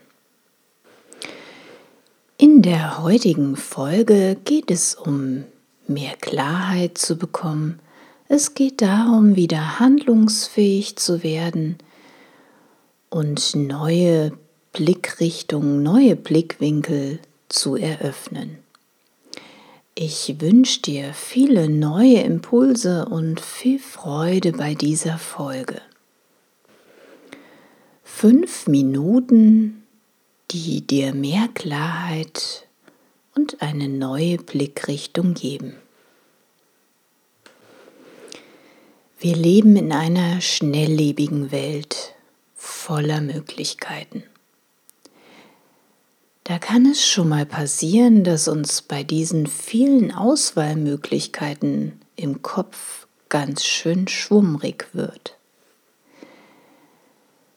In 2.37 2.61
der 2.61 3.01
heutigen 3.01 3.55
Folge 3.55 4.37
geht 4.45 4.69
es 4.69 4.93
um 4.93 5.45
mehr 5.87 6.15
Klarheit 6.17 6.99
zu 6.99 7.17
bekommen. 7.17 7.79
Es 8.27 8.53
geht 8.53 8.83
darum, 8.83 9.35
wieder 9.35 9.79
handlungsfähig 9.79 10.97
zu 10.97 11.23
werden 11.23 11.79
und 13.17 13.55
neue 13.55 14.37
Blickrichtungen, 14.73 15.81
neue 15.81 16.15
Blickwinkel 16.15 17.17
zu 17.49 17.75
eröffnen. 17.75 18.59
Ich 19.95 20.39
wünsche 20.39 20.83
dir 20.83 21.15
viele 21.15 21.67
neue 21.67 22.19
Impulse 22.19 23.07
und 23.09 23.41
viel 23.41 23.79
Freude 23.79 24.51
bei 24.51 24.75
dieser 24.75 25.17
Folge. 25.17 25.81
Fünf 28.03 28.67
Minuten, 28.67 29.81
die 30.51 30.85
dir 30.85 31.15
mehr 31.15 31.49
Klarheit 31.55 32.67
und 33.33 33.63
eine 33.63 33.89
neue 33.89 34.37
Blickrichtung 34.37 35.33
geben. 35.33 35.73
Wir 39.17 39.35
leben 39.35 39.75
in 39.75 39.91
einer 39.91 40.39
schnelllebigen 40.39 41.51
Welt 41.51 42.13
voller 42.87 43.19
Möglichkeiten. 43.19 44.23
Da 46.45 46.57
kann 46.57 46.85
es 46.85 47.05
schon 47.05 47.27
mal 47.27 47.45
passieren, 47.45 48.23
dass 48.23 48.47
uns 48.47 48.81
bei 48.81 49.03
diesen 49.03 49.45
vielen 49.45 50.13
Auswahlmöglichkeiten 50.13 51.99
im 52.15 52.41
Kopf 52.41 53.07
ganz 53.27 53.65
schön 53.65 54.07
schwummrig 54.07 54.87
wird. 54.93 55.35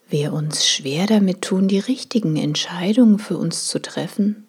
Wir 0.09 0.33
uns 0.33 0.69
schwer 0.69 1.07
damit 1.07 1.43
tun, 1.43 1.69
die 1.69 1.79
richtigen 1.79 2.37
Entscheidungen 2.37 3.21
für 3.21 3.39
uns 3.39 3.69
zu 3.69 3.81
treffen 3.81 4.49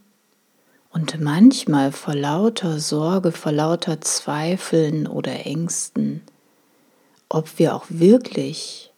und 0.90 1.22
manchmal 1.22 1.92
vor 1.92 2.16
lauter 2.16 2.80
Sorge, 2.80 3.32
vor 3.32 3.52
lauter 3.52 4.02
Zweifeln 4.02 5.06
oder 5.06 5.46
Ängsten, 5.46 6.24
ob 7.30 7.60
wir 7.60 7.76
auch 7.76 7.86
wirklich 7.90 8.91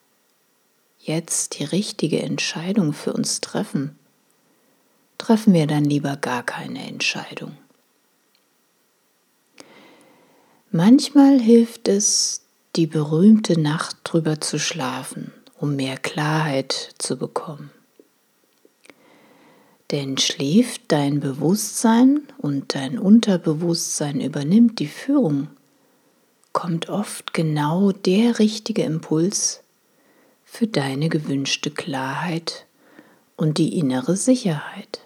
jetzt 1.06 1.60
die 1.60 1.66
richtige 1.66 2.22
Entscheidung 2.22 2.94
für 2.94 3.14
uns 3.14 3.42
treffen, 3.42 3.98
treffen 5.18 5.54
wir 5.54 5.68
dann 5.68 5.86
lieber 5.86 6.16
gar 6.16 6.44
keine 6.44 6.88
Entscheidung. 6.88 7.58
Manchmal 10.72 11.40
hilft 11.40 11.88
es, 11.88 12.42
die 12.76 12.88
berühmte 12.88 13.60
Nacht 13.60 13.98
drüber 14.04 14.42
zu 14.42 14.58
schlafen, 14.58 15.32
um 15.60 15.76
mehr 15.76 15.98
Klarheit 15.98 16.96
zu 16.98 17.18
bekommen. 17.18 17.70
Denn 19.92 20.18
schläft 20.18 20.82
dein 20.88 21.20
Bewusstsein 21.20 22.22
und 22.40 22.74
dein 22.74 22.98
Unterbewusstsein 22.98 24.22
übernimmt 24.22 24.80
die 24.80 24.88
Führung, 24.88 25.50
kommt 26.54 26.90
oft 26.90 27.34
genau 27.34 27.92
der 27.92 28.40
richtige 28.40 28.84
Impuls, 28.84 29.63
für 30.54 30.68
deine 30.68 31.10
gewünschte 31.10 31.72
Klarheit 31.72 32.68
und 33.36 33.58
die 33.58 33.80
innere 33.80 34.16
Sicherheit. 34.16 35.00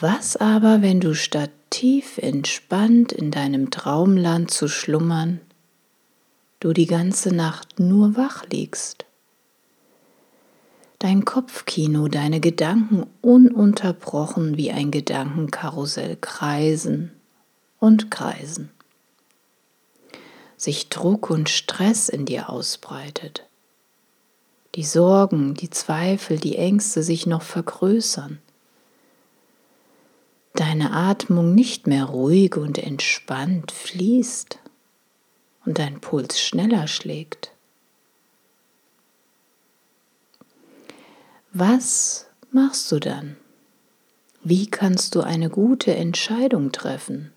Was 0.00 0.38
aber, 0.38 0.80
wenn 0.80 0.98
du 0.98 1.14
statt 1.14 1.50
tief 1.68 2.16
entspannt 2.16 3.12
in 3.12 3.30
deinem 3.30 3.70
Traumland 3.70 4.50
zu 4.50 4.66
schlummern, 4.66 5.42
du 6.58 6.72
die 6.72 6.86
ganze 6.86 7.34
Nacht 7.34 7.78
nur 7.78 8.16
wach 8.16 8.46
liegst? 8.50 9.04
Dein 10.98 11.26
Kopfkino, 11.26 12.08
deine 12.08 12.40
Gedanken 12.40 13.06
ununterbrochen 13.20 14.56
wie 14.56 14.70
ein 14.70 14.90
Gedankenkarussell 14.90 16.16
kreisen 16.18 17.12
und 17.78 18.10
kreisen 18.10 18.70
sich 20.60 20.90
Druck 20.90 21.30
und 21.30 21.48
Stress 21.48 22.10
in 22.10 22.26
dir 22.26 22.50
ausbreitet. 22.50 23.46
Die 24.74 24.84
Sorgen, 24.84 25.54
die 25.54 25.70
Zweifel, 25.70 26.38
die 26.38 26.56
Ängste 26.56 27.02
sich 27.02 27.26
noch 27.26 27.40
vergrößern. 27.40 28.38
Deine 30.52 30.92
Atmung 30.92 31.54
nicht 31.54 31.86
mehr 31.86 32.04
ruhig 32.04 32.58
und 32.58 32.76
entspannt 32.76 33.72
fließt 33.72 34.58
und 35.64 35.78
dein 35.78 35.98
Puls 35.98 36.38
schneller 36.38 36.88
schlägt. 36.88 37.52
Was 41.54 42.26
machst 42.52 42.92
du 42.92 43.00
dann? 43.00 43.36
Wie 44.42 44.66
kannst 44.66 45.14
du 45.14 45.22
eine 45.22 45.48
gute 45.48 45.94
Entscheidung 45.94 46.70
treffen? 46.70 47.32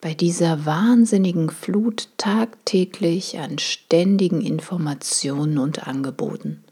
Bei 0.00 0.14
dieser 0.14 0.64
wahnsinnigen 0.64 1.50
Flut 1.50 2.08
tagtäglich 2.18 3.38
an 3.38 3.58
ständigen 3.58 4.40
Informationen 4.40 5.58
und 5.58 5.88
Angeboten? 5.88 6.62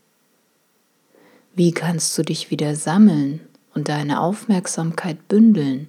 Wie 1.54 1.72
kannst 1.72 2.16
du 2.16 2.22
dich 2.22 2.50
wieder 2.50 2.76
sammeln 2.76 3.40
und 3.74 3.88
deine 3.88 4.20
Aufmerksamkeit 4.20 5.26
bündeln, 5.26 5.88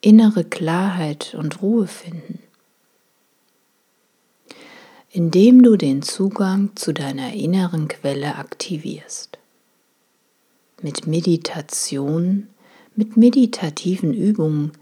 innere 0.00 0.44
Klarheit 0.44 1.34
und 1.34 1.60
Ruhe 1.62 1.86
finden? 1.86 2.40
Indem 5.10 5.62
du 5.62 5.76
den 5.76 6.02
Zugang 6.02 6.76
zu 6.76 6.92
deiner 6.92 7.32
inneren 7.32 7.88
Quelle 7.88 8.36
aktivierst. 8.36 9.38
Mit 10.82 11.06
Meditation, 11.06 12.48
mit 12.94 13.16
meditativen 13.16 14.12
Übungen 14.12 14.72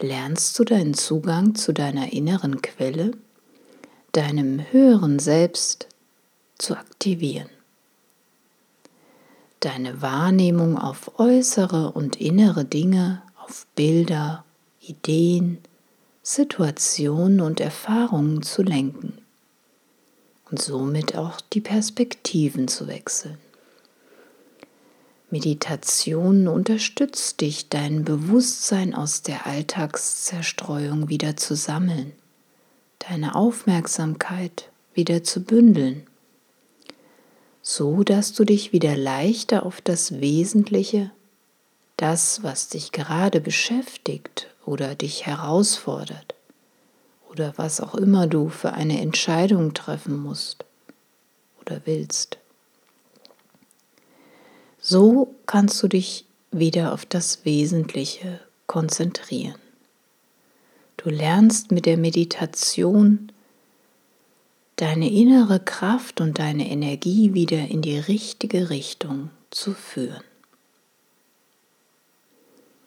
lernst 0.00 0.58
du 0.58 0.64
deinen 0.64 0.94
Zugang 0.94 1.54
zu 1.54 1.72
deiner 1.72 2.12
inneren 2.12 2.62
Quelle, 2.62 3.12
deinem 4.12 4.60
höheren 4.70 5.18
Selbst 5.18 5.88
zu 6.58 6.76
aktivieren. 6.76 7.48
Deine 9.60 10.02
Wahrnehmung 10.02 10.78
auf 10.78 11.18
äußere 11.18 11.92
und 11.92 12.20
innere 12.20 12.64
Dinge, 12.64 13.22
auf 13.36 13.66
Bilder, 13.74 14.44
Ideen, 14.80 15.58
Situationen 16.22 17.40
und 17.40 17.60
Erfahrungen 17.60 18.42
zu 18.42 18.62
lenken 18.62 19.18
und 20.50 20.60
somit 20.60 21.16
auch 21.16 21.40
die 21.40 21.60
Perspektiven 21.60 22.68
zu 22.68 22.86
wechseln. 22.86 23.38
Meditation 25.30 26.46
unterstützt 26.46 27.40
dich, 27.40 27.68
dein 27.68 28.04
Bewusstsein 28.04 28.94
aus 28.94 29.22
der 29.22 29.46
Alltagszerstreuung 29.46 31.08
wieder 31.08 31.36
zu 31.36 31.56
sammeln, 31.56 32.12
deine 33.00 33.34
Aufmerksamkeit 33.34 34.70
wieder 34.94 35.24
zu 35.24 35.42
bündeln, 35.42 36.06
so 37.60 38.04
dass 38.04 38.34
du 38.34 38.44
dich 38.44 38.72
wieder 38.72 38.96
leichter 38.96 39.66
auf 39.66 39.80
das 39.80 40.20
Wesentliche, 40.20 41.10
das, 41.96 42.44
was 42.44 42.68
dich 42.68 42.92
gerade 42.92 43.40
beschäftigt 43.40 44.46
oder 44.64 44.94
dich 44.94 45.26
herausfordert 45.26 46.36
oder 47.28 47.52
was 47.56 47.80
auch 47.80 47.96
immer 47.96 48.28
du 48.28 48.48
für 48.48 48.74
eine 48.74 49.00
Entscheidung 49.00 49.74
treffen 49.74 50.22
musst 50.22 50.64
oder 51.60 51.80
willst, 51.84 52.38
so 54.88 55.34
kannst 55.46 55.82
du 55.82 55.88
dich 55.88 56.26
wieder 56.52 56.92
auf 56.92 57.04
das 57.04 57.44
Wesentliche 57.44 58.38
konzentrieren. 58.68 59.58
Du 60.96 61.10
lernst 61.10 61.72
mit 61.72 61.86
der 61.86 61.96
Meditation 61.96 63.32
deine 64.76 65.10
innere 65.10 65.58
Kraft 65.58 66.20
und 66.20 66.38
deine 66.38 66.70
Energie 66.70 67.34
wieder 67.34 67.66
in 67.66 67.82
die 67.82 67.98
richtige 67.98 68.70
Richtung 68.70 69.30
zu 69.50 69.74
führen. 69.74 70.22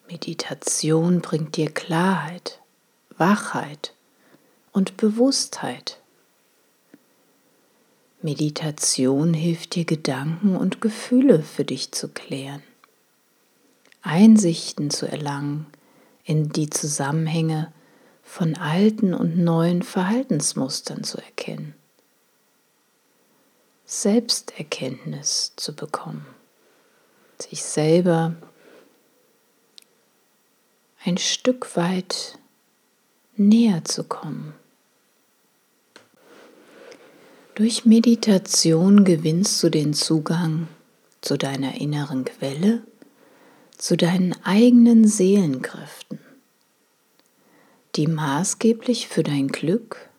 Meditation 0.08 1.20
bringt 1.20 1.58
dir 1.58 1.70
Klarheit, 1.70 2.62
Wachheit 3.18 3.94
und 4.72 4.96
Bewusstheit. 4.96 5.99
Meditation 8.22 9.34
hilft 9.34 9.76
dir 9.76 9.86
Gedanken 9.86 10.58
und 10.58 10.82
Gefühle 10.82 11.42
für 11.42 11.64
dich 11.64 11.94
zu 11.94 12.10
klären, 12.10 12.62
Einsichten 14.02 14.90
zu 14.90 15.10
erlangen 15.10 15.68
in 16.26 16.50
die 16.50 16.70
Zusammenhänge 16.70 17.72
von 18.22 18.56
alten 18.56 19.14
und 19.14 19.38
neuen 19.38 19.84
Verhaltensmustern 19.84 21.04
zu 21.04 21.18
erkennen, 21.18 21.76
Selbsterkenntnis 23.86 25.54
zu 25.56 25.74
bekommen, 25.74 26.28
sich 27.40 27.64
selber 27.64 28.36
ein 31.06 31.18
Stück 31.18 31.76
weit 31.78 32.38
näher 33.38 33.86
zu 33.86 34.04
kommen. 34.04 34.54
Durch 37.60 37.84
Meditation 37.84 39.04
gewinnst 39.04 39.62
du 39.62 39.70
den 39.70 39.94
Zugang 39.94 40.70
zu 41.20 41.36
deiner 41.36 41.76
inneren 41.82 42.24
Quelle, 42.24 42.84
zu 43.78 43.98
deinen 43.98 44.34
eigenen 44.46 45.06
Seelenkräften, 45.06 46.20
die 47.98 48.08
maßgeblich 48.08 49.10
für 49.10 49.24
dein 49.24 49.50
Glück, 49.50 50.10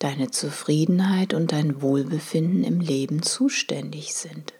deine 0.00 0.30
Zufriedenheit 0.30 1.32
und 1.32 1.50
dein 1.50 1.80
Wohlbefinden 1.80 2.62
im 2.62 2.80
Leben 2.80 3.22
zuständig 3.22 4.12
sind. 4.12 4.52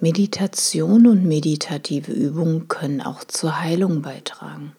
Meditation 0.00 1.06
und 1.06 1.26
meditative 1.26 2.12
Übungen 2.12 2.68
können 2.68 3.02
auch 3.02 3.22
zur 3.24 3.60
Heilung 3.60 4.00
beitragen. 4.00 4.74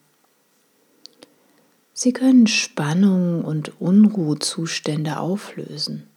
Sie 1.99 2.13
können 2.13 2.45
Spannung 2.45 3.43
und 3.43 3.81
Unruhezustände 3.81 5.17
auflösen, 5.17 6.07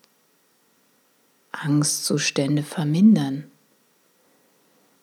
Angstzustände 1.52 2.62
vermindern, 2.62 3.50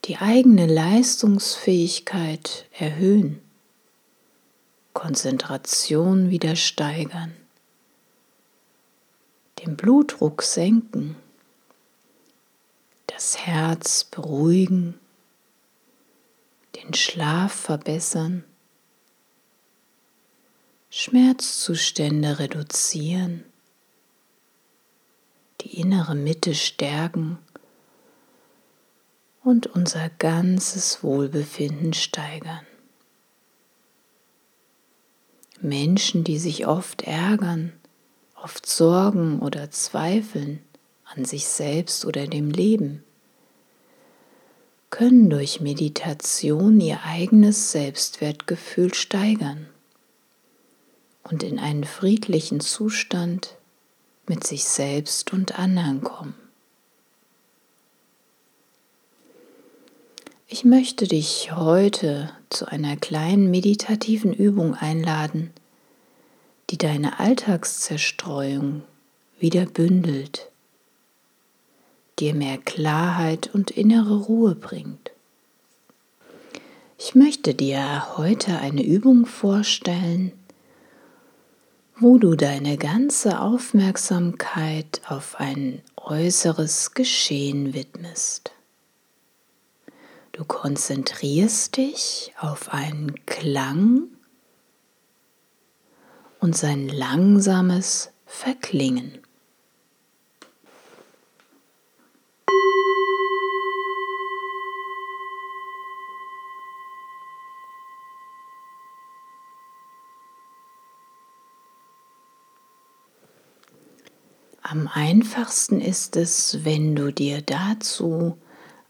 die 0.06 0.18
eigene 0.18 0.68
Leistungsfähigkeit 0.68 2.68
erhöhen, 2.78 3.42
Konzentration 4.94 6.30
wieder 6.30 6.56
steigern, 6.56 7.34
den 9.66 9.78
Blutdruck 9.78 10.44
senken 10.44 11.16
das 13.08 13.40
Herz 13.40 14.04
beruhigen, 14.04 14.94
den 16.76 16.94
Schlaf 16.94 17.52
verbessern, 17.52 18.44
Schmerzzustände 21.00 22.40
reduzieren, 22.40 23.44
die 25.62 25.80
innere 25.80 26.16
Mitte 26.16 26.56
stärken 26.56 27.38
und 29.44 29.68
unser 29.68 30.10
ganzes 30.10 31.04
Wohlbefinden 31.04 31.94
steigern. 31.94 32.66
Menschen, 35.62 36.24
die 36.24 36.40
sich 36.40 36.66
oft 36.66 37.04
ärgern, 37.04 37.74
oft 38.34 38.66
sorgen 38.66 39.38
oder 39.38 39.70
zweifeln 39.70 40.64
an 41.06 41.26
sich 41.26 41.46
selbst 41.48 42.06
oder 42.06 42.26
dem 42.26 42.50
Leben, 42.50 43.04
können 44.90 45.30
durch 45.30 45.62
Meditation 45.62 46.82
ihr 46.82 47.04
eigenes 47.04 47.72
Selbstwertgefühl 47.72 48.96
steigern 48.96 49.68
und 51.30 51.44
in 51.44 51.60
einen 51.60 51.84
friedlichen 51.84 52.60
Zustand 52.60 53.56
mit 54.28 54.46
sich 54.46 54.66
selbst 54.66 55.34
und 55.34 55.58
anderen 55.58 56.02
kommen. 56.02 56.36
Ich 60.48 60.64
möchte 60.64 61.08
dich 61.08 61.56
heute 61.56 62.32
zu 62.50 62.68
einer 62.68 62.96
kleinen 62.96 63.52
meditativen 63.52 64.34
Übung 64.34 64.76
einladen, 64.76 65.52
die 66.70 66.78
deine 66.78 67.20
Alltagszerstreuung 67.20 68.84
wieder 69.40 69.66
bündelt 69.66 70.50
dir 72.20 72.34
mehr 72.34 72.58
Klarheit 72.58 73.54
und 73.54 73.72
innere 73.72 74.18
Ruhe 74.18 74.56
bringt. 74.56 75.12
Ich 76.98 77.14
möchte 77.14 77.54
dir 77.54 78.18
heute 78.18 78.58
eine 78.58 78.84
Übung 78.84 79.26
vorstellen, 79.26 80.32
wo 82.00 82.20
du 82.20 82.36
deine 82.36 82.78
ganze 82.78 83.42
Aufmerksamkeit 83.42 85.02
auf 85.08 85.40
ein 85.40 85.82
äußeres 85.96 86.94
Geschehen 86.94 87.74
widmest. 87.74 88.52
Du 90.32 90.46
konzentrierst 90.46 91.78
dich 91.78 92.34
auf 92.40 92.72
einen 92.72 93.26
Klang 93.26 94.04
und 96.40 96.56
sein 96.56 96.88
langsames 96.88 98.12
Verklingen. 98.28 99.18
Am 114.70 114.90
einfachsten 114.94 115.80
ist 115.80 116.18
es, 116.18 116.66
wenn 116.66 116.94
du 116.94 117.14
dir 117.14 117.42
dazu 117.42 118.38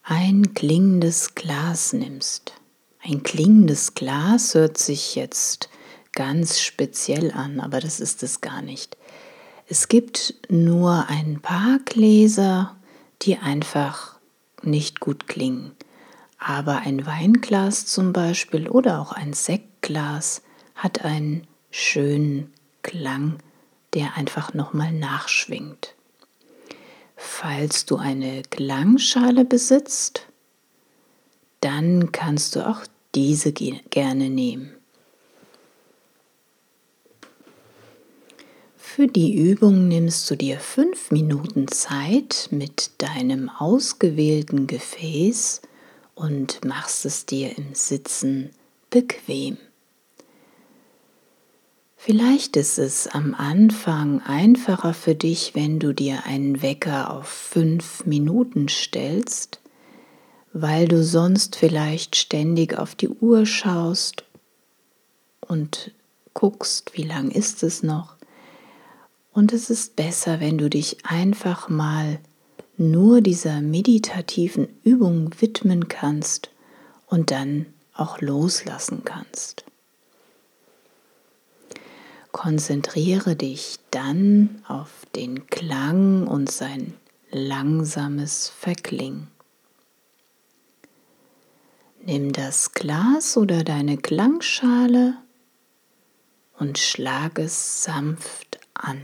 ein 0.01 0.55
klingendes 0.55 1.35
Glas 1.35 1.93
nimmst. 1.93 2.53
Ein 2.99 3.21
klingendes 3.21 3.93
Glas 3.93 4.55
hört 4.55 4.79
sich 4.79 5.13
jetzt 5.13 5.69
ganz 6.13 6.61
speziell 6.61 7.31
an, 7.31 7.59
aber 7.59 7.79
das 7.79 7.99
ist 7.99 8.23
es 8.23 8.41
gar 8.41 8.63
nicht. 8.63 8.97
Es 9.67 9.87
gibt 9.87 10.33
nur 10.49 11.09
ein 11.09 11.41
paar 11.43 11.77
Gläser, 11.85 12.75
die 13.21 13.37
einfach 13.37 14.17
nicht 14.63 14.99
gut 14.99 15.27
klingen. 15.27 15.73
Aber 16.39 16.79
ein 16.79 17.05
Weinglas 17.05 17.85
zum 17.85 18.13
Beispiel 18.13 18.67
oder 18.67 18.99
auch 18.99 19.11
ein 19.11 19.33
Sektglas 19.33 20.41
hat 20.73 21.05
einen 21.05 21.45
schönen 21.69 22.51
Klang 22.81 23.37
der 23.97 24.15
einfach 24.15 24.53
nochmal 24.53 24.91
nachschwingt. 24.91 25.95
Falls 27.15 27.87
du 27.87 27.95
eine 27.95 28.43
Klangschale 28.43 29.43
besitzt, 29.43 30.27
dann 31.61 32.11
kannst 32.11 32.55
du 32.55 32.67
auch 32.67 32.81
diese 33.15 33.51
gerne 33.51 34.29
nehmen. 34.29 34.75
Für 38.77 39.07
die 39.07 39.35
Übung 39.35 39.87
nimmst 39.87 40.29
du 40.29 40.35
dir 40.35 40.59
fünf 40.59 41.09
Minuten 41.09 41.67
Zeit 41.67 42.49
mit 42.51 42.91
deinem 42.99 43.49
ausgewählten 43.49 44.67
Gefäß 44.67 45.63
und 46.13 46.63
machst 46.63 47.03
es 47.03 47.25
dir 47.25 47.57
im 47.57 47.73
Sitzen 47.73 48.51
bequem. 48.91 49.57
Vielleicht 51.99 52.55
ist 52.55 52.77
es 52.77 53.07
am 53.07 53.33
Anfang 53.33 54.21
einfacher 54.21 54.93
für 54.93 55.15
dich, 55.15 55.55
wenn 55.55 55.79
du 55.79 55.93
dir 55.93 56.25
einen 56.25 56.61
Wecker 56.61 57.11
auf 57.11 57.27
fünf 57.27 58.05
Minuten 58.05 58.69
stellst, 58.69 59.59
weil 60.53 60.87
du 60.87 61.03
sonst 61.03 61.55
vielleicht 61.55 62.15
ständig 62.15 62.77
auf 62.77 62.95
die 62.95 63.09
Uhr 63.09 63.45
schaust 63.45 64.23
und 65.41 65.91
guckst, 66.33 66.91
wie 66.93 67.03
lang 67.03 67.31
ist 67.31 67.63
es 67.63 67.83
noch. 67.83 68.15
Und 69.33 69.51
es 69.51 69.69
ist 69.69 69.95
besser, 69.95 70.39
wenn 70.39 70.57
du 70.57 70.69
dich 70.69 71.03
einfach 71.03 71.67
mal 71.67 72.19
nur 72.77 73.21
dieser 73.21 73.59
meditativen 73.59 74.67
Übung 74.83 75.31
widmen 75.39 75.87
kannst 75.87 76.51
und 77.07 77.31
dann 77.31 77.65
auch 77.93 78.21
loslassen 78.21 79.01
kannst. 79.03 79.65
Konzentriere 82.37 83.35
dich 83.35 83.79
dann 83.89 84.63
auf 84.67 85.07
den 85.15 85.47
Klang 85.47 86.27
und 86.27 86.51
sein 86.51 86.93
langsames 87.31 88.49
Verklingen. 88.49 89.27
Nimm 92.05 92.33
das 92.33 92.73
Glas 92.73 93.37
oder 93.37 93.63
deine 93.63 93.97
Klangschale 93.97 95.15
und 96.59 96.77
schlag 96.77 97.39
es 97.39 97.83
sanft 97.83 98.59
an. 98.75 99.01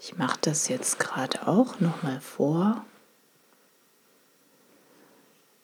Ich 0.00 0.18
mache 0.18 0.38
das 0.40 0.66
jetzt 0.66 0.98
gerade 0.98 1.46
auch 1.46 1.78
noch 1.78 2.02
mal 2.02 2.20
vor. 2.20 2.84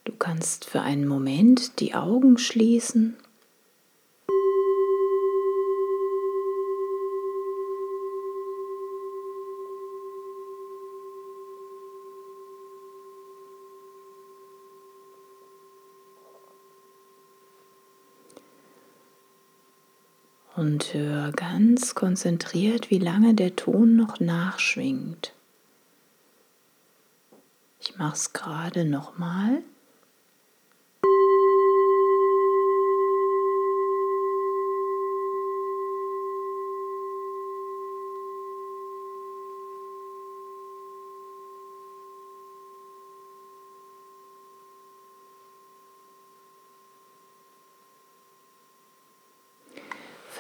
Du 0.05 0.13
kannst 0.13 0.67
für 0.67 0.83
einen 0.83 1.09
Moment 1.09 1.81
die 1.81 1.97
Augen 1.97 2.39
schließen 2.39 3.17
und 20.57 20.95
hör 20.95 21.33
ganz 21.33 21.95
konzentriert, 21.95 22.91
wie 22.91 22.99
lange 22.99 23.35
der 23.35 23.57
Ton 23.57 23.97
noch 23.97 24.21
nachschwingt. 24.21 25.33
Ich 27.81 27.97
mache 27.99 28.15
es 28.15 28.33
gerade 28.33 28.85
nochmal. 28.85 29.63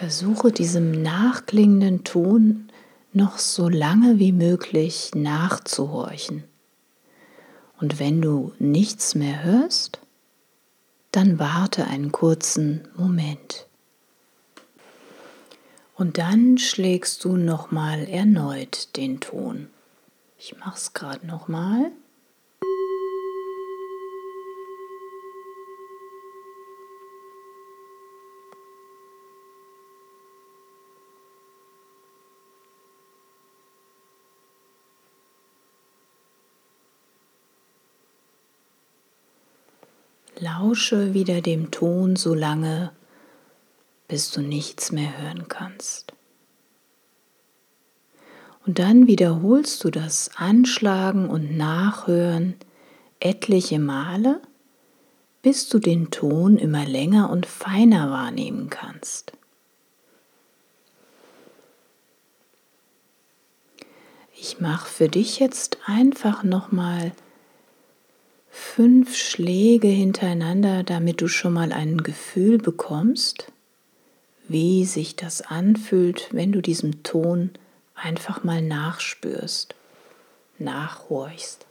Versuche 0.04 0.52
diesem 0.52 0.90
nachklingenden 1.00 2.04
Ton 2.04 2.68
noch 3.14 3.38
so 3.38 3.70
lange 3.70 4.18
wie 4.18 4.32
möglich 4.32 5.12
nachzuhorchen. 5.14 6.44
Und 7.80 7.99
wenn 7.99 8.20
du 8.20 8.52
nichts 8.58 9.14
mehr 9.14 9.42
hörst, 9.42 10.00
dann 11.11 11.38
warte 11.38 11.87
einen 11.87 12.12
kurzen 12.12 12.87
Moment. 12.94 13.66
Und 15.94 16.18
dann 16.18 16.58
schlägst 16.58 17.25
du 17.25 17.38
nochmal 17.38 18.06
erneut 18.06 18.94
den 18.99 19.20
Ton. 19.20 19.70
Ich 20.37 20.54
mache 20.58 20.76
es 20.76 20.92
gerade 20.92 21.26
nochmal. 21.26 21.92
Lausche 40.75 41.14
wieder 41.14 41.40
dem 41.40 41.71
Ton 41.71 42.16
so 42.16 42.35
lange, 42.35 42.90
bis 44.09 44.33
du 44.33 44.40
nichts 44.40 44.90
mehr 44.90 45.23
hören 45.23 45.47
kannst. 45.47 46.14
Und 48.66 48.81
dann 48.81 49.07
wiederholst 49.07 49.85
du 49.85 49.90
das 49.90 50.33
Anschlagen 50.35 51.31
und 51.31 51.57
Nachhören 51.57 52.57
etliche 53.21 53.78
Male, 53.78 54.43
bis 55.43 55.69
du 55.69 55.78
den 55.78 56.11
Ton 56.11 56.57
immer 56.57 56.85
länger 56.85 57.31
und 57.31 57.47
feiner 57.47 58.11
wahrnehmen 58.11 58.69
kannst. 58.69 59.33
Ich 64.37 64.59
mache 64.59 64.88
für 64.88 65.09
dich 65.09 65.38
jetzt 65.38 65.78
einfach 65.87 66.43
nochmal 66.43 67.12
fünf 68.54 69.16
Schläge 69.16 69.88
hintereinander, 69.88 70.84
damit 70.84 71.20
du 71.20 71.26
schon 71.26 71.52
mal 71.52 71.73
ein 71.73 71.99
Gefühl 71.99 72.58
bekommst, 72.58 73.50
wie 74.46 74.84
sich 74.84 75.16
das 75.16 75.42
anfühlt, 75.42 76.28
wenn 76.30 76.52
du 76.52 76.62
diesem 76.62 77.02
Ton 77.02 77.50
einfach 77.94 78.44
mal 78.44 78.62
nachspürst, 78.62 79.75
nachhorchst. 80.58 81.66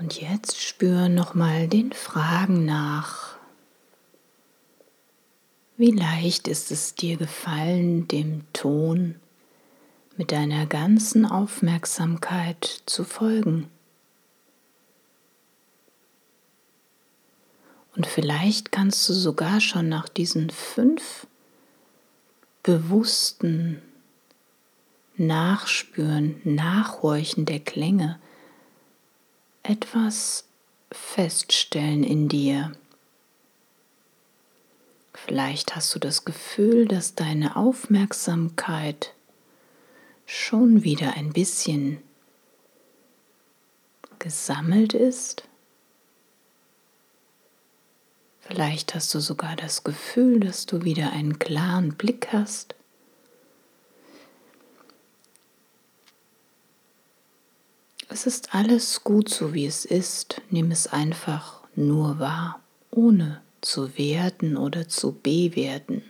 Und 0.00 0.18
jetzt 0.18 0.58
spür 0.80 1.10
nochmal 1.10 1.68
den 1.68 1.92
Fragen 1.92 2.64
nach. 2.64 3.36
Wie 5.76 5.90
leicht 5.90 6.48
ist 6.48 6.70
es 6.70 6.94
dir 6.94 7.18
gefallen, 7.18 8.08
dem 8.08 8.50
Ton 8.54 9.16
mit 10.16 10.32
deiner 10.32 10.64
ganzen 10.64 11.26
Aufmerksamkeit 11.26 12.80
zu 12.86 13.04
folgen? 13.04 13.68
Und 17.94 18.06
vielleicht 18.06 18.72
kannst 18.72 19.06
du 19.06 19.12
sogar 19.12 19.60
schon 19.60 19.90
nach 19.90 20.08
diesen 20.08 20.48
fünf 20.48 21.26
bewussten 22.62 23.82
Nachspüren, 25.18 26.40
Nachhorchen 26.44 27.44
der 27.44 27.60
Klänge 27.60 28.18
etwas 29.62 30.46
feststellen 30.92 32.04
in 32.04 32.28
dir. 32.28 32.72
Vielleicht 35.14 35.76
hast 35.76 35.94
du 35.94 35.98
das 35.98 36.24
Gefühl, 36.24 36.88
dass 36.88 37.14
deine 37.14 37.56
Aufmerksamkeit 37.56 39.14
schon 40.26 40.82
wieder 40.82 41.14
ein 41.14 41.32
bisschen 41.32 42.02
gesammelt 44.18 44.94
ist. 44.94 45.44
Vielleicht 48.40 48.94
hast 48.94 49.14
du 49.14 49.20
sogar 49.20 49.56
das 49.56 49.84
Gefühl, 49.84 50.40
dass 50.40 50.66
du 50.66 50.82
wieder 50.82 51.12
einen 51.12 51.38
klaren 51.38 51.94
Blick 51.94 52.32
hast. 52.32 52.74
Es 58.12 58.26
ist 58.26 58.56
alles 58.56 59.04
gut 59.04 59.28
so, 59.28 59.54
wie 59.54 59.66
es 59.66 59.84
ist. 59.84 60.42
Nimm 60.50 60.72
es 60.72 60.88
einfach 60.88 61.62
nur 61.76 62.18
wahr, 62.18 62.60
ohne 62.90 63.40
zu 63.60 63.96
werten 63.96 64.56
oder 64.56 64.88
zu 64.88 65.12
bewerten. 65.12 66.02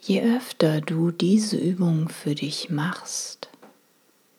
Je 0.00 0.22
öfter 0.22 0.80
du 0.80 1.10
diese 1.10 1.58
Übung 1.58 2.08
für 2.08 2.34
dich 2.34 2.70
machst, 2.70 3.50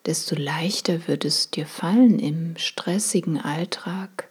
desto 0.08 0.36
leichter 0.36 1.08
wird 1.08 1.24
es 1.24 1.52
dir 1.52 1.68
fallen, 1.68 2.18
im 2.18 2.58
stressigen 2.58 3.40
Alltag 3.40 4.28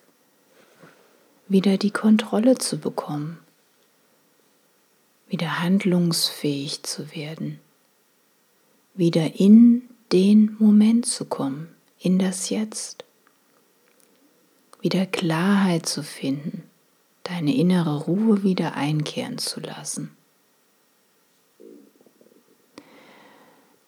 wieder 1.47 1.79
die 1.79 1.93
Kontrolle 1.93 2.59
zu 2.59 2.79
bekommen, 2.79 3.39
wieder 5.29 5.61
handlungsfähig 5.61 6.83
zu 6.83 7.15
werden, 7.15 7.61
wieder 8.99 9.39
in 9.39 9.89
den 10.13 10.57
Moment 10.59 11.07
zu 11.07 11.25
kommen, 11.25 11.69
in 12.01 12.19
das 12.19 12.51
Jetzt, 12.51 13.05
wieder 14.81 15.07
Klarheit 15.07 15.87
zu 15.87 16.03
finden, 16.03 16.65
deine 17.23 17.55
innere 17.55 18.05
Ruhe 18.05 18.43
wieder 18.43 18.75
einkehren 18.75 19.39
zu 19.39 19.61
lassen. 19.61 20.11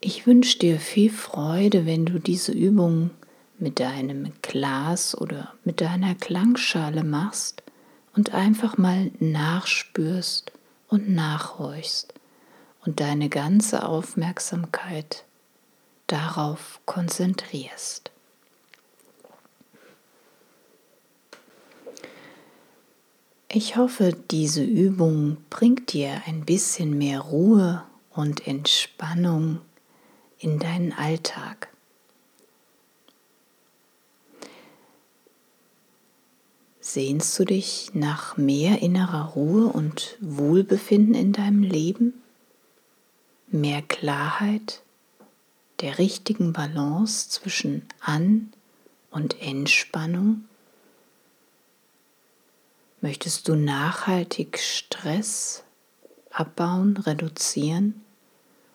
Ich 0.00 0.26
wünsche 0.26 0.58
dir 0.60 0.78
viel 0.78 1.10
Freude, 1.10 1.86
wenn 1.86 2.06
du 2.06 2.20
diese 2.20 2.52
Übung 2.52 3.10
mit 3.58 3.80
deinem 3.80 4.32
Glas 4.42 5.18
oder 5.18 5.54
mit 5.64 5.80
deiner 5.80 6.14
Klangschale 6.14 7.02
machst 7.02 7.64
und 8.14 8.32
einfach 8.32 8.78
mal 8.78 9.10
nachspürst 9.18 10.52
und 10.88 11.10
nachhorchst 11.10 12.14
und 12.84 13.00
deine 13.00 13.28
ganze 13.28 13.84
Aufmerksamkeit 13.84 15.24
darauf 16.06 16.80
konzentrierst. 16.86 18.10
Ich 23.52 23.76
hoffe, 23.76 24.16
diese 24.30 24.62
Übung 24.62 25.38
bringt 25.50 25.92
dir 25.92 26.22
ein 26.26 26.44
bisschen 26.44 26.96
mehr 26.96 27.20
Ruhe 27.20 27.82
und 28.10 28.46
Entspannung 28.46 29.60
in 30.38 30.60
deinen 30.60 30.92
Alltag. 30.92 31.68
Sehnst 36.80 37.38
du 37.38 37.44
dich 37.44 37.90
nach 37.92 38.36
mehr 38.36 38.82
innerer 38.82 39.30
Ruhe 39.30 39.66
und 39.66 40.16
Wohlbefinden 40.20 41.14
in 41.14 41.32
deinem 41.32 41.62
Leben? 41.62 42.14
Mehr 43.50 43.82
Klarheit, 43.82 44.82
der 45.80 45.98
richtigen 45.98 46.52
Balance 46.52 47.28
zwischen 47.28 47.86
An- 48.00 48.52
und 49.10 49.40
Entspannung? 49.40 50.44
Möchtest 53.00 53.48
du 53.48 53.54
nachhaltig 53.54 54.58
Stress 54.58 55.64
abbauen, 56.30 56.96
reduzieren 56.96 58.02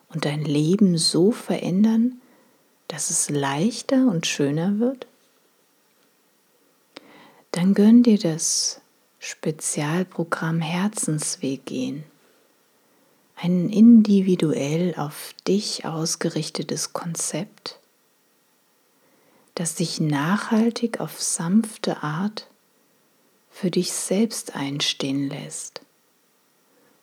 und 0.09 0.25
dein 0.25 0.43
Leben 0.43 0.97
so 0.97 1.31
verändern, 1.31 2.21
dass 2.87 3.09
es 3.09 3.29
leichter 3.29 4.07
und 4.07 4.27
schöner 4.27 4.79
wird? 4.79 5.07
dann 7.55 7.73
gönn 7.73 8.03
dir 8.03 8.17
das 8.17 8.81
Spezialprogramm 9.17 10.59
Herzensweg 10.59 11.65
gehen. 11.65 12.03
Ein 13.35 13.69
individuell 13.69 14.95
auf 14.95 15.33
dich 15.47 15.85
ausgerichtetes 15.85 16.93
Konzept, 16.93 17.79
das 19.55 19.75
dich 19.75 19.99
nachhaltig 19.99 20.99
auf 20.99 21.21
sanfte 21.21 22.01
Art 22.01 22.47
für 23.49 23.71
dich 23.71 23.91
selbst 23.91 24.55
einstehen 24.55 25.29
lässt, 25.29 25.81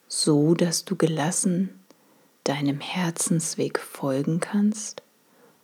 so 0.08 0.54
dass 0.54 0.84
du 0.84 0.96
gelassen 0.96 1.78
deinem 2.44 2.80
Herzensweg 2.80 3.78
folgen 3.78 4.40
kannst 4.40 5.02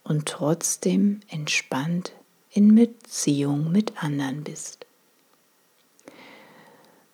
und 0.04 0.26
trotzdem 0.26 1.20
entspannt 1.28 2.12
in 2.50 2.74
Beziehung 2.74 3.72
mit 3.72 4.02
anderen 4.02 4.44
bist. 4.44 4.86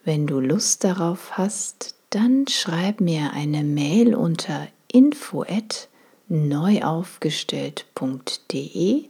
Wenn 0.04 0.26
du 0.26 0.38
Lust 0.38 0.84
darauf 0.84 1.38
hast, 1.38 1.94
dann 2.14 2.46
schreib 2.46 3.00
mir 3.00 3.32
eine 3.32 3.64
Mail 3.64 4.14
unter 4.14 4.68
info 4.86 5.44
neuaufgestellt.de 6.28 9.08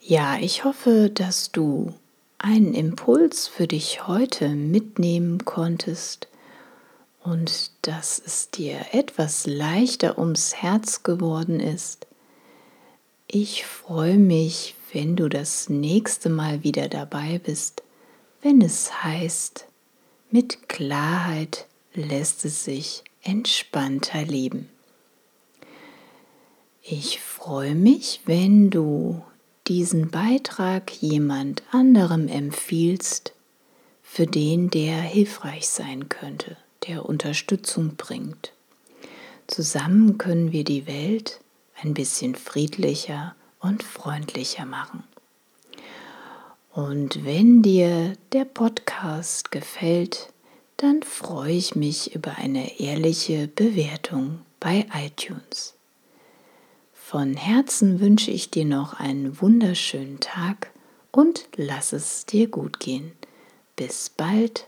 Ja, 0.01 0.39
ich 0.39 0.63
hoffe, 0.63 1.11
dass 1.13 1.51
du 1.51 1.93
einen 2.39 2.73
Impuls 2.73 3.47
für 3.47 3.67
dich 3.67 4.07
heute 4.07 4.49
mitnehmen 4.49 5.45
konntest 5.45 6.27
und 7.23 7.71
dass 7.81 8.21
es 8.23 8.49
dir 8.49 8.85
etwas 8.91 9.47
leichter 9.47 10.17
ums 10.17 10.55
Herz 10.55 11.03
geworden 11.03 11.59
ist. 11.59 12.07
Ich 13.27 13.65
freue 13.65 14.17
mich, 14.17 14.75
wenn 14.91 15.15
du 15.15 15.29
das 15.29 15.69
nächste 15.69 16.29
Mal 16.29 16.63
wieder 16.63 16.89
dabei 16.89 17.39
bist, 17.39 17.81
wenn 18.41 18.61
es 18.61 19.03
heißt, 19.03 19.65
mit 20.29 20.67
Klarheit 20.67 21.65
lässt 21.93 22.43
es 22.45 22.65
sich 22.65 23.03
entspannter 23.21 24.23
leben. 24.23 24.69
Ich 26.81 27.21
freue 27.21 27.75
mich, 27.75 28.21
wenn 28.25 28.69
du 28.69 29.23
diesen 29.67 30.11
Beitrag 30.11 30.91
jemand 31.01 31.63
anderem 31.71 32.27
empfiehlst, 32.27 33.33
für 34.01 34.27
den 34.27 34.69
der 34.69 35.01
hilfreich 35.01 35.69
sein 35.69 36.09
könnte, 36.09 36.57
der 36.87 37.05
Unterstützung 37.05 37.95
bringt. 37.95 38.53
Zusammen 39.47 40.17
können 40.17 40.51
wir 40.51 40.63
die 40.63 40.87
Welt 40.87 41.39
ein 41.81 41.93
bisschen 41.93 42.35
friedlicher 42.35 43.35
und 43.59 43.83
freundlicher 43.83 44.65
machen. 44.65 45.03
Und 46.71 47.23
wenn 47.23 47.61
dir 47.61 48.13
der 48.31 48.45
Podcast 48.45 49.51
gefällt, 49.51 50.33
dann 50.77 51.03
freue 51.03 51.53
ich 51.53 51.75
mich 51.75 52.15
über 52.15 52.37
eine 52.37 52.79
ehrliche 52.79 53.47
Bewertung 53.47 54.41
bei 54.59 54.87
iTunes. 54.93 55.75
Von 56.93 57.35
Herzen 57.35 57.99
wünsche 57.99 58.31
ich 58.31 58.49
dir 58.49 58.65
noch 58.65 58.99
einen 58.99 59.39
wunderschönen 59.39 60.19
Tag 60.19 60.71
und 61.11 61.47
lass 61.55 61.93
es 61.93 62.25
dir 62.25 62.47
gut 62.47 62.79
gehen. 62.79 63.11
Bis 63.75 64.09
bald, 64.09 64.65